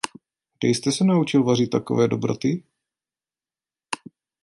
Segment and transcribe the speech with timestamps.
[0.59, 2.63] Kde jste se naučil vařit takové dobroty?